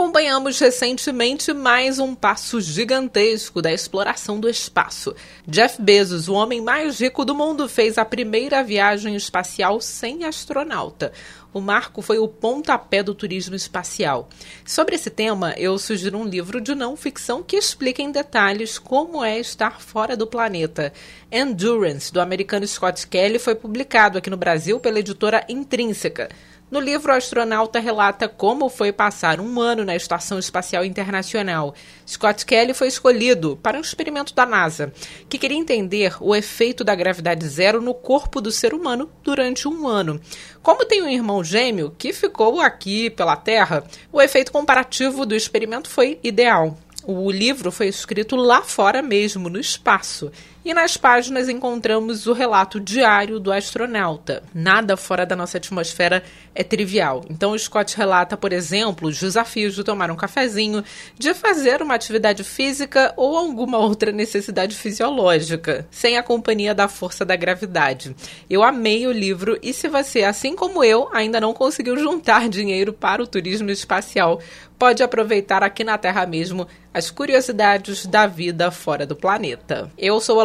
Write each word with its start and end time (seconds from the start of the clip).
Acompanhamos 0.00 0.58
recentemente 0.58 1.52
mais 1.52 1.98
um 1.98 2.14
passo 2.14 2.58
gigantesco 2.58 3.60
da 3.60 3.70
exploração 3.70 4.40
do 4.40 4.48
espaço. 4.48 5.14
Jeff 5.46 5.80
Bezos, 5.80 6.26
o 6.26 6.32
homem 6.32 6.62
mais 6.62 7.00
rico 7.00 7.22
do 7.22 7.34
mundo, 7.34 7.68
fez 7.68 7.98
a 7.98 8.04
primeira 8.04 8.64
viagem 8.64 9.14
espacial 9.14 9.78
sem 9.78 10.24
astronauta. 10.24 11.12
O 11.52 11.60
marco 11.60 12.00
foi 12.00 12.18
o 12.18 12.26
pontapé 12.26 13.02
do 13.02 13.14
turismo 13.14 13.54
espacial. 13.54 14.30
Sobre 14.64 14.94
esse 14.94 15.10
tema, 15.10 15.52
eu 15.58 15.76
sugiro 15.78 16.16
um 16.16 16.24
livro 16.24 16.62
de 16.62 16.74
não 16.74 16.96
ficção 16.96 17.42
que 17.42 17.56
explica 17.56 18.00
em 18.00 18.10
detalhes 18.10 18.78
como 18.78 19.22
é 19.22 19.38
estar 19.38 19.82
fora 19.82 20.16
do 20.16 20.26
planeta. 20.26 20.94
Endurance, 21.30 22.10
do 22.10 22.22
americano 22.22 22.66
Scott 22.66 23.06
Kelly, 23.06 23.38
foi 23.38 23.54
publicado 23.54 24.16
aqui 24.16 24.30
no 24.30 24.36
Brasil 24.38 24.80
pela 24.80 25.00
editora 25.00 25.44
Intrínseca. 25.46 26.30
No 26.70 26.78
livro, 26.78 27.12
o 27.12 27.16
astronauta 27.16 27.80
relata 27.80 28.28
como 28.28 28.68
foi 28.68 28.92
passar 28.92 29.40
um 29.40 29.60
ano 29.60 29.84
na 29.84 29.96
Estação 29.96 30.38
Espacial 30.38 30.84
Internacional. 30.84 31.74
Scott 32.06 32.46
Kelly 32.46 32.72
foi 32.74 32.86
escolhido 32.86 33.58
para 33.60 33.76
um 33.76 33.80
experimento 33.80 34.32
da 34.32 34.46
NASA, 34.46 34.92
que 35.28 35.36
queria 35.36 35.58
entender 35.58 36.14
o 36.20 36.34
efeito 36.34 36.84
da 36.84 36.94
gravidade 36.94 37.44
zero 37.48 37.82
no 37.82 37.92
corpo 37.92 38.40
do 38.40 38.52
ser 38.52 38.72
humano 38.72 39.10
durante 39.24 39.66
um 39.66 39.88
ano. 39.88 40.20
Como 40.62 40.84
tem 40.84 41.02
um 41.02 41.08
irmão 41.08 41.42
gêmeo 41.42 41.92
que 41.98 42.12
ficou 42.12 42.60
aqui 42.60 43.10
pela 43.10 43.34
Terra, 43.34 43.82
o 44.12 44.22
efeito 44.22 44.52
comparativo 44.52 45.26
do 45.26 45.34
experimento 45.34 45.90
foi 45.90 46.20
ideal. 46.22 46.78
O 47.02 47.32
livro 47.32 47.72
foi 47.72 47.88
escrito 47.88 48.36
lá 48.36 48.62
fora 48.62 49.02
mesmo, 49.02 49.48
no 49.48 49.58
espaço, 49.58 50.30
e 50.64 50.74
nas 50.74 50.96
páginas 50.96 51.48
encontramos 51.48 52.26
o 52.26 52.32
relato 52.32 52.78
diário 52.78 53.40
do 53.40 53.50
astronauta. 53.50 54.42
Nada 54.54 54.96
fora 54.96 55.24
da 55.24 55.34
nossa 55.34 55.56
atmosfera 55.56 56.22
é 56.54 56.62
trivial. 56.62 57.24
Então, 57.30 57.52
o 57.52 57.58
Scott 57.58 57.96
relata, 57.96 58.36
por 58.36 58.52
exemplo, 58.52 59.08
os 59.08 59.18
desafios 59.18 59.74
de 59.74 59.82
tomar 59.82 60.10
um 60.10 60.16
cafezinho, 60.16 60.84
de 61.18 61.32
fazer 61.32 61.80
uma 61.80 61.94
atividade 61.94 62.44
física 62.44 63.12
ou 63.16 63.36
alguma 63.36 63.78
outra 63.78 64.12
necessidade 64.12 64.76
fisiológica, 64.76 65.86
sem 65.90 66.18
a 66.18 66.22
companhia 66.22 66.74
da 66.74 66.88
força 66.88 67.24
da 67.24 67.36
gravidade. 67.36 68.14
Eu 68.48 68.62
amei 68.62 69.06
o 69.06 69.12
livro 69.12 69.58
e 69.62 69.72
se 69.72 69.88
você, 69.88 70.24
assim 70.24 70.54
como 70.54 70.84
eu, 70.84 71.08
ainda 71.12 71.40
não 71.40 71.54
conseguiu 71.54 71.96
juntar 71.96 72.48
dinheiro 72.48 72.92
para 72.92 73.22
o 73.22 73.26
turismo 73.26 73.70
espacial, 73.70 74.40
pode 74.80 75.02
aproveitar 75.02 75.62
aqui 75.62 75.84
na 75.84 75.98
Terra 75.98 76.24
mesmo 76.24 76.66
as 76.92 77.10
curiosidades 77.10 78.06
da 78.06 78.26
vida 78.26 78.70
fora 78.70 79.06
do 79.06 79.14
planeta. 79.14 79.92
Eu 79.96 80.20
sou 80.20 80.40
a 80.40 80.44